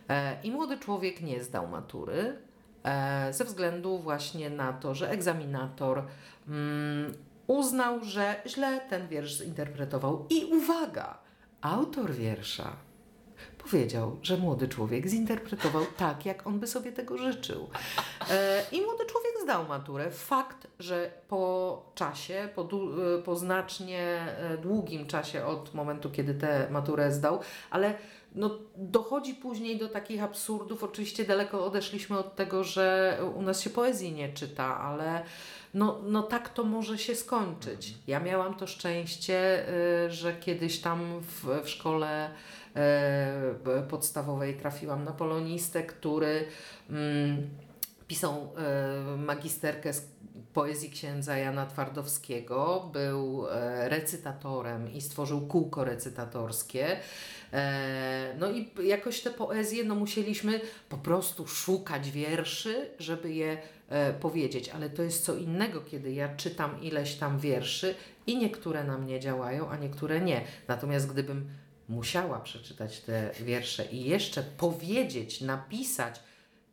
[0.09, 2.37] E, I młody człowiek nie zdał matury
[2.83, 6.03] e, ze względu właśnie na to, że egzaminator
[6.47, 7.13] mm,
[7.47, 10.25] uznał, że źle ten wiersz zinterpretował.
[10.29, 11.17] I uwaga,
[11.61, 12.87] autor wiersza
[13.57, 17.69] powiedział, że młody człowiek zinterpretował tak, jak on by sobie tego życzył.
[18.31, 20.11] E, I młody człowiek zdał maturę.
[20.11, 22.69] Fakt, że po czasie, po,
[23.25, 24.25] po znacznie
[24.61, 27.39] długim czasie od momentu, kiedy tę maturę zdał,
[27.69, 27.93] ale
[28.37, 30.83] no, dochodzi później do takich absurdów.
[30.83, 35.23] Oczywiście daleko odeszliśmy od tego, że u nas się poezji nie czyta, ale
[35.73, 37.93] no, no tak to może się skończyć.
[38.07, 39.65] Ja miałam to szczęście,
[40.05, 42.29] y, że kiedyś tam w, w szkole
[43.65, 46.45] b- podstawowej trafiłam na polonistę, który
[46.89, 47.49] mm,
[48.07, 50.07] Pisał e, magisterkę z
[50.53, 56.99] poezji księdza Jana Twardowskiego, był e, recytatorem i stworzył kółko recytatorskie.
[57.53, 63.57] E, no i jakoś te poezje, no musieliśmy po prostu szukać wierszy, żeby je
[63.89, 67.95] e, powiedzieć, ale to jest co innego, kiedy ja czytam ileś tam wierszy
[68.27, 70.41] i niektóre na mnie działają, a niektóre nie.
[70.67, 71.49] Natomiast gdybym
[71.89, 76.19] musiała przeczytać te wiersze i jeszcze powiedzieć, napisać,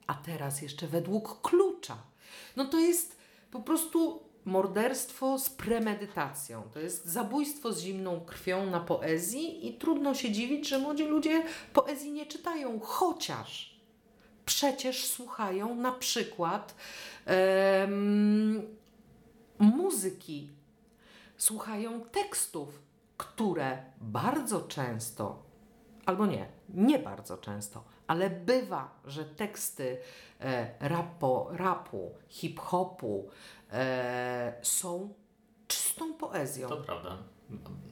[0.07, 1.97] a teraz jeszcze według klucza,
[2.57, 3.17] no to jest
[3.51, 6.63] po prostu morderstwo z premedytacją.
[6.73, 11.43] To jest zabójstwo z zimną krwią na poezji i trudno się dziwić, że młodzi ludzie
[11.73, 13.75] poezji nie czytają, chociaż
[14.47, 16.75] przecież słuchają na przykład
[17.27, 18.63] em,
[19.59, 20.51] muzyki,
[21.37, 22.83] słuchają tekstów,
[23.17, 25.43] które bardzo często,
[26.07, 29.99] albo nie, nie bardzo często, ale bywa, że teksty
[30.41, 33.29] e, rapo, rapu, hip-hopu
[33.75, 35.15] e, są
[35.67, 36.69] czystą poezją.
[36.69, 37.19] To prawda.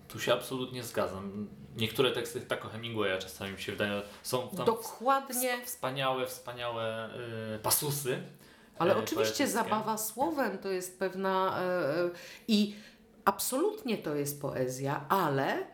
[0.09, 1.49] Tu się absolutnie zgadzam.
[1.77, 5.64] Niektóre teksty tak o Hemingwaya czasami mi się wydają, są tam Dokładnie.
[5.64, 7.11] wspaniałe, wspaniałe
[7.57, 8.23] y, pasusy.
[8.79, 12.11] Ale e, oczywiście zabawa słowem to jest pewna e,
[12.49, 12.75] i
[13.25, 15.66] absolutnie to jest poezja, ale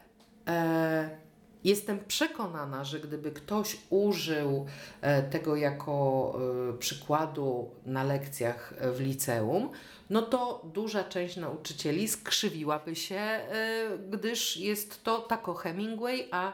[0.48, 1.18] e,
[1.64, 4.66] jestem przekonana, że gdyby ktoś użył
[5.00, 6.34] e, tego jako
[6.74, 9.70] e, przykładu na lekcjach w liceum,
[10.10, 16.52] no to duża część nauczycieli skrzywiłaby się, e, gdyż jest to tako Hemingway, a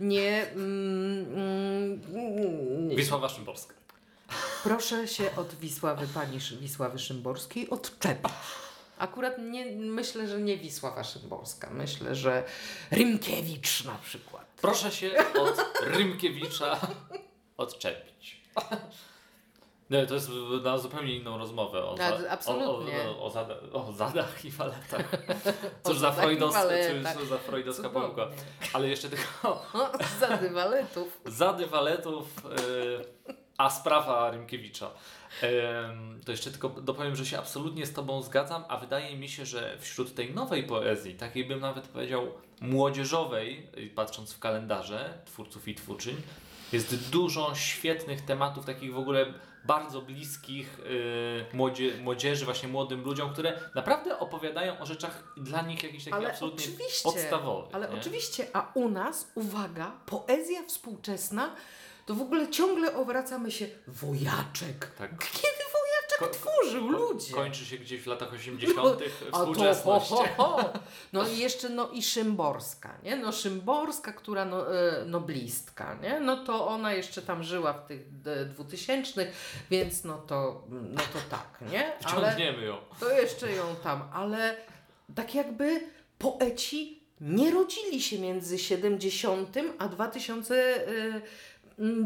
[0.00, 0.46] nie.
[0.54, 3.74] Mm, mm, Wisława Szymborska.
[4.62, 8.32] Proszę się od Wisławy, pani Wisławy Szymborskiej odczepić.
[8.98, 11.70] Akurat nie, myślę, że nie Wisława Szymborska.
[11.70, 12.44] Myślę, że
[12.90, 14.31] Rymkiewicz na przykład.
[14.62, 16.76] Proszę się od Rymkiewicza
[17.56, 18.40] odczepić.
[19.90, 20.30] Nie, to jest
[20.64, 21.84] na zupełnie inną rozmowę.
[21.84, 22.52] O, Tak, za-.
[22.54, 22.78] O,
[23.18, 25.04] o, o, zada, o zadach i waletach.
[25.86, 26.66] Cóż za, waletach.
[27.18, 28.28] cóż za freudowska pomyłka.
[28.72, 29.24] Ale jeszcze tylko
[29.74, 31.20] O, za dywaletów.
[31.26, 33.04] zady waletów, y,
[33.58, 34.90] a sprawa Rymkiewicza.
[36.24, 39.78] To jeszcze tylko dopowiem, że się absolutnie z Tobą zgadzam, a wydaje mi się, że
[39.80, 42.26] wśród tej nowej poezji, takiej bym nawet powiedział
[42.60, 46.16] młodzieżowej, patrząc w kalendarze twórców i twórczyń,
[46.72, 49.26] jest dużo świetnych tematów, takich w ogóle
[49.64, 55.82] bardzo bliskich y, młodzie, młodzieży, właśnie młodym ludziom, które naprawdę opowiadają o rzeczach dla nich
[55.82, 56.66] jakichś takich Ale absolutnie
[57.02, 57.74] podstawowych.
[57.74, 58.00] Ale nie?
[58.00, 61.54] oczywiście, a u nas, uwaga, poezja współczesna,
[62.06, 64.86] to w ogóle ciągle obracamy się wojaczek.
[64.98, 65.10] Tak.
[65.42, 67.34] Kiedy wojaczek Ko- tworzył ludzie?
[67.34, 68.78] Kończy się gdzieś w latach 80.
[69.32, 70.10] A to, współczesność.
[70.10, 70.70] ho, ho, ho.
[71.12, 73.16] No i jeszcze no i Szymborska, nie?
[73.16, 76.20] No Szymborska, która no, e, noblistka, nie?
[76.20, 79.28] No to ona jeszcze tam żyła w tych e, dwutysięcznych,
[79.70, 81.92] więc no to, no to tak, nie?
[82.04, 82.76] Ale Wciągniemy ją.
[83.00, 84.56] to jeszcze ją tam, ale
[85.14, 85.80] tak jakby
[86.18, 91.22] poeci nie rodzili się między 70 a 2000 e, mm,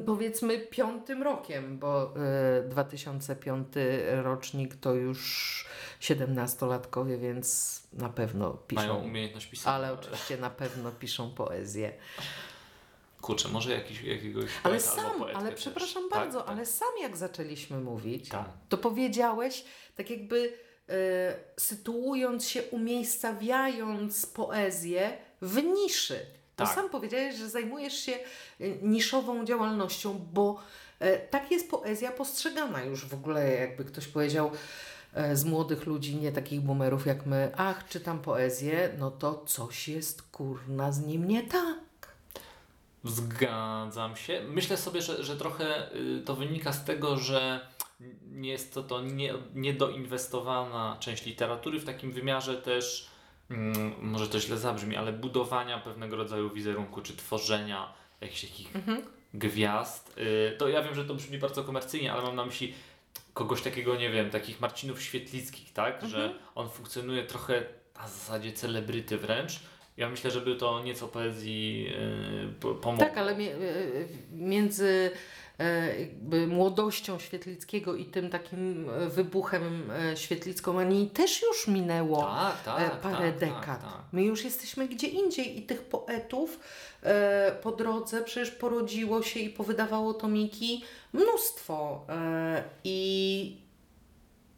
[0.07, 3.69] powiedzmy piątym rokiem, bo e, 2005
[4.23, 5.65] rocznik to już
[6.01, 9.77] 17-latkowie, więc na pewno Mają piszą, umiejętność pisania.
[9.77, 11.93] ale oczywiście na pewno piszą poezję.
[13.21, 15.61] Kurczę, może jakiś, jakiegoś Ale sam, ale też.
[15.61, 16.49] przepraszam Tak, bardzo, tak.
[16.51, 18.49] ale sam jak zaczęliśmy mówić, Tak.
[18.69, 19.65] to powiedziałeś,
[19.97, 20.53] tak jakby
[20.89, 20.95] e,
[21.61, 26.27] sytuując się, umiejscawiając poezję w niszy.
[26.57, 26.75] To Tak.
[26.75, 28.19] sam powiedziałeś, że zajmujesz się e,
[28.83, 30.61] niszową działalnością, bo
[30.99, 34.51] e, tak jest poezja postrzegana już w ogóle, jakby ktoś powiedział
[35.15, 39.89] e, z młodych ludzi, nie takich boomerów jak my, ach, czytam poezję, no to coś
[39.89, 41.77] jest kurna z nim nie tak.
[43.05, 44.43] Zgadzam się.
[44.49, 47.61] Myślę sobie, że, że trochę y, to wynika z tego, że
[48.31, 53.11] nie jest to, to nie, niedoinwestowana część literatury w takim wymiarze też,
[54.01, 58.69] może to źle zabrzmi, ale budowania pewnego rodzaju wizerunku, czy tworzenia jakichś takich
[59.35, 60.19] gwiazd.
[60.19, 62.75] Y, to ja wiem, że to brzmi bardzo komercyjnie, ale mam na myśli
[63.35, 66.07] kogoś takiego, nie wiem, takich Marcinów Świetlickich, tak?
[66.07, 67.63] Że on funkcjonuje trochę
[67.97, 69.61] na zasadzie celebryty wręcz.
[69.97, 73.07] Ja myślę, żeby to nieco poezji yy, po- pomogło.
[73.07, 73.57] Tak, ale mie- e,
[74.33, 75.11] między
[76.49, 83.01] młodością Świetlickiego i tym takim e, wybuchem e, Świetlicką-manii też już minęło Tak, e, tak,
[83.01, 83.65] parę tak, dekad.
[83.65, 84.03] tak, tak.
[84.13, 86.61] My już jesteśmy gdzie indziej i tych poetów
[87.03, 92.07] e, po drodze przecież porodziło się i powydawało tomiki mnóstwo.
[92.09, 93.67] E, I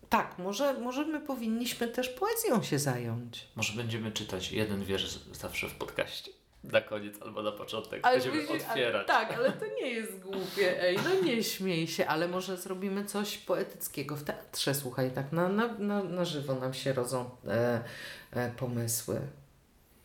[0.08, 3.48] tak, może, może my powinniśmy też poezją się zająć.
[3.56, 6.38] Może będziemy czytać jeden wiersz zawsze w podcaście.
[6.64, 8.01] Na koniec albo na początek.
[8.03, 8.94] Ale Będziemy widzisz, otwierać.
[8.94, 13.05] Ale, tak, ale to nie jest głupie, ej, no nie śmiej się, ale może zrobimy
[13.05, 17.85] coś poetyckiego w teatrze, słuchaj, tak na, na, na, na żywo nam się rodzą e,
[18.31, 19.21] e, pomysły.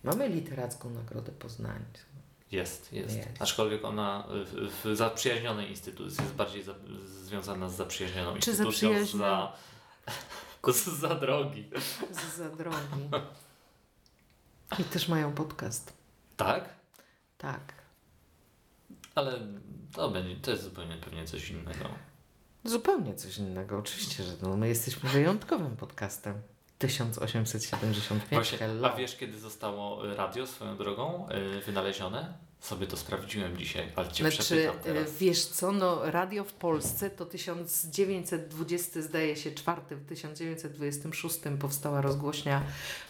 [0.04, 1.84] Mamy literacką Nagrodę Poznań.
[2.52, 3.30] Jest, jest, Jest.
[3.39, 6.74] Aczkolwiek ona w, w zaprzyjaźnionej instytucji jest bardziej za,
[7.06, 9.54] związana z zaprzyjaźnioną Czy instytucją zaprzyjaźniona?
[10.63, 10.74] za,
[11.08, 11.70] za drogi.
[12.38, 12.78] Za drogi.
[14.80, 16.03] I też mają podcast.
[16.38, 16.69] Tak?
[17.38, 17.74] Tak.
[19.15, 19.39] Ale
[19.93, 21.89] to, będzie, to jest zupełnie pewnie coś innego.
[22.63, 26.41] Zupełnie coś innego, oczywiście, że no, my jesteśmy wyjątkowym podcastem.
[26.80, 28.91] 1875 Właśnie, hello.
[28.91, 32.34] a wiesz kiedy zostało radio swoją drogą y, wynalezione?
[32.63, 35.17] Sobie to sprawdziłem dzisiaj, ale cię Znaczy, przepytam e, teraz.
[35.17, 42.63] wiesz co, no radio w Polsce to 1920, zdaje się, czwarty, w 1926 powstała rozgłośnia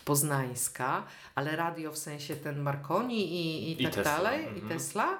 [0.06, 1.04] poznańska,
[1.36, 4.58] ale radio w sensie ten Marconi i, i, I tak Tesla, dalej, mhm.
[4.58, 5.20] i Tesla,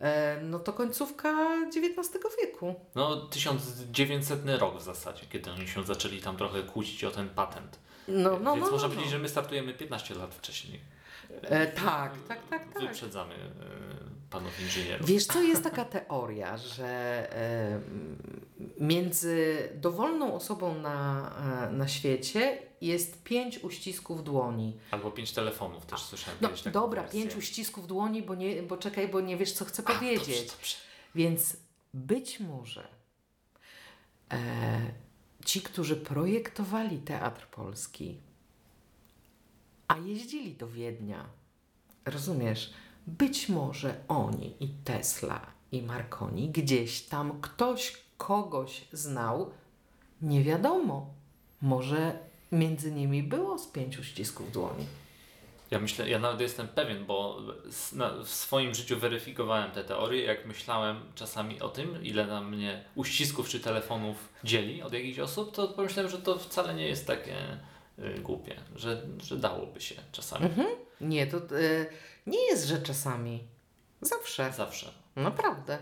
[0.00, 1.34] e, no to końcówka
[1.66, 2.74] XIX wieku.
[2.94, 7.78] No 1900 rok w zasadzie, kiedy oni się zaczęli tam trochę kłócić o ten patent.
[8.08, 9.10] No, no, Więc no, można no, powiedzieć, no.
[9.10, 10.95] że my startujemy 15 lat wcześniej.
[11.42, 12.82] E, tak, tak, tak, tak.
[12.82, 13.40] Wyprzedzamy e,
[14.30, 15.06] panów inżynierów.
[15.06, 16.86] Wiesz co, jest taka teoria, że
[17.36, 17.80] e,
[18.80, 21.30] między dowolną osobą na,
[21.68, 24.76] e, na świecie jest pięć uścisków dłoni.
[24.90, 27.20] Albo pięć telefonów też słyszałem No dobra, wersję.
[27.22, 30.26] pięć uścisków dłoni, bo, nie, bo czekaj, bo nie wiesz, co chcę A, powiedzieć.
[30.26, 30.76] Dobrze, dobrze.
[31.14, 31.56] Więc
[31.94, 32.88] być może
[34.32, 34.36] e,
[35.44, 38.20] ci, którzy projektowali teatr polski,
[39.88, 41.24] a jeździli do Wiednia,
[42.04, 42.72] rozumiesz,
[43.06, 49.50] być może oni i Tesla i Marconi gdzieś tam ktoś kogoś znał,
[50.22, 51.14] nie wiadomo.
[51.62, 52.18] Może
[52.52, 54.86] między nimi było z pięciu ścisków dłoni.
[55.70, 57.40] Ja myślę, ja nawet jestem pewien, bo
[58.24, 63.48] w swoim życiu weryfikowałem te teorie, jak myślałem czasami o tym, ile na mnie uścisków
[63.48, 67.36] czy telefonów dzieli od jakichś osób, to pomyślałem, że to wcale nie jest takie
[68.22, 70.44] głupie, że, że dałoby się czasami.
[70.46, 70.68] Mhm.
[71.00, 71.40] Nie, to e,
[72.26, 73.44] nie jest, że czasami.
[74.00, 74.52] Zawsze.
[74.52, 74.92] Zawsze.
[75.16, 75.78] Naprawdę.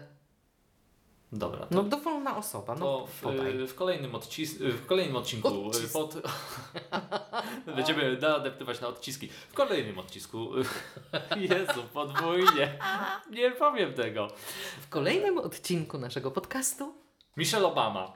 [1.32, 1.66] Dobra.
[1.70, 2.74] No dowolna osoba.
[2.74, 3.52] No, podaj.
[3.58, 5.92] w, w, kolejnym odcis- w kolejnym odcinku y, Odcisk.
[5.92, 6.14] pod...
[7.76, 9.28] będziemy naadaptować na odciski.
[9.28, 10.48] W kolejnym odcisku
[11.50, 12.78] Jezu, podwójnie.
[13.30, 14.28] Nie powiem tego.
[14.80, 16.94] W kolejnym odcinku naszego podcastu
[17.36, 18.12] Michelle Obama.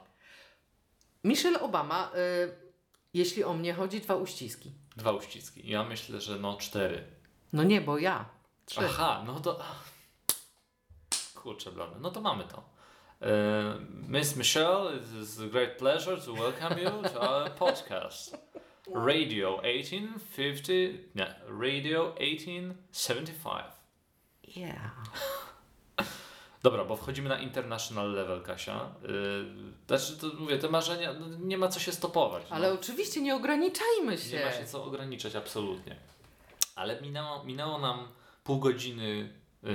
[1.23, 2.68] Michelle Obama, y,
[3.13, 4.71] jeśli o mnie chodzi, dwa uściski.
[4.95, 5.69] Dwa uściski.
[5.69, 7.03] Ja myślę, że no cztery.
[7.53, 8.25] No nie, bo ja.
[8.65, 8.79] Trzy.
[8.85, 9.59] Aha, no to...
[11.35, 11.99] Kurczę blady.
[11.99, 12.57] No to mamy to.
[13.21, 13.27] Uh,
[14.07, 18.37] Miss Michelle, it is a great pleasure to welcome you to our podcast.
[18.93, 20.69] Radio 1850...
[21.15, 23.65] Nie, Radio 1875.
[24.55, 24.91] Yeah.
[26.63, 28.89] Dobra, bo wchodzimy na international level, Kasia.
[29.01, 29.09] Yy,
[29.87, 32.43] znaczy, to mówię, te marzenia, no, nie ma co się stopować.
[32.49, 32.55] no.
[32.55, 34.37] Ale oczywiście nie ograniczajmy się.
[34.37, 35.95] Nie ma się co ograniczać, absolutnie.
[36.75, 38.07] Ale minęło, minęło nam
[38.43, 39.71] pół godziny, yy,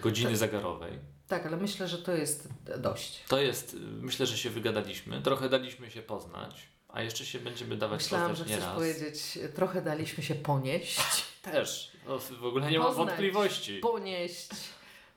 [0.00, 0.38] godziny Tak.
[0.38, 0.98] zegarowej.
[1.28, 3.22] Tak, ale myślę, że to jest dość.
[3.28, 5.22] To jest, myślę, że się wygadaliśmy.
[5.22, 8.74] Trochę daliśmy się poznać, a jeszcze się będziemy dawać Myślałam, że poznać nie chcesz raz.
[8.74, 11.00] powiedzieć, trochę daliśmy się ponieść.
[11.42, 11.92] Też.
[12.08, 13.06] No, w ogóle nie mam Poznać.
[13.06, 13.78] wątpliwości.
[13.78, 14.48] Ponieść.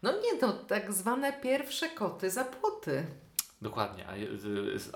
[0.06, 3.06] No nie, no tak zwane pierwsze koty za płoty.
[3.62, 4.14] Dokładnie, a,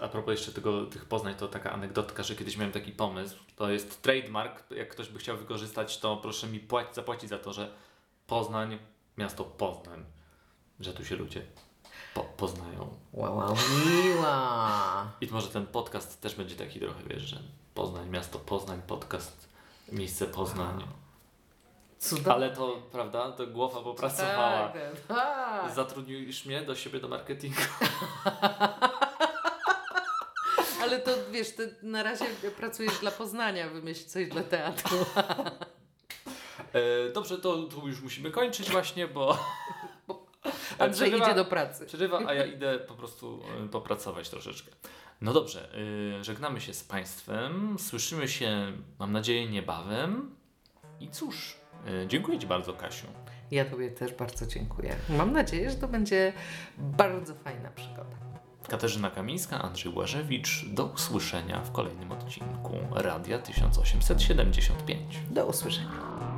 [0.03, 3.69] a propos jeszcze tego, tych poznań, to taka anegdotka, że kiedyś miałem taki pomysł, to
[3.69, 7.71] jest trademark, jak ktoś by chciał wykorzystać, to proszę mi płacić, zapłacić za to, że
[8.27, 8.79] Poznań,
[9.17, 10.05] miasto Poznań,
[10.79, 11.41] że tu się ludzie
[12.13, 12.97] po, poznają.
[13.13, 15.11] Wow, wow, miła.
[15.21, 17.37] I może ten podcast też będzie taki trochę, wiesz, że
[17.73, 19.49] Poznań, miasto Poznań, podcast,
[19.91, 20.83] miejsce Poznań.
[21.99, 22.33] Cudowne.
[22.33, 24.67] Ale to, prawda, to głowa popracowała.
[24.67, 25.75] Tak, tak.
[25.75, 27.61] Zatrudnisz mnie do siebie do marketingu.
[30.81, 32.25] Ale to wiesz, ty na razie
[32.57, 34.97] pracujesz dla Poznania, wymyśl coś dla teatru.
[36.73, 39.37] E, dobrze, to tu już musimy kończyć właśnie, bo...
[40.79, 41.85] Andrzej Przerywa- idzie do pracy.
[41.85, 44.71] Przerywa, a ja idę po prostu e, popracować troszeczkę.
[45.21, 45.69] No dobrze,
[46.19, 47.75] e, żegnamy się z Państwem.
[47.79, 50.35] Słyszymy się, mam nadzieję, niebawem.
[50.99, 51.58] I cóż, e,
[52.07, 53.07] dziękuję Ci bardzo, Kasiu.
[53.51, 54.95] Ja Tobie też bardzo dziękuję.
[55.09, 56.33] Mam nadzieję, że to będzie
[56.77, 58.15] bardzo fajna przygoda.
[58.67, 60.65] Katarzyna Kamińska, Andrzej Łażewicz.
[60.65, 65.19] Do usłyszenia w kolejnym odcinku Radia 1875.
[65.31, 66.28] Do usłyszenia.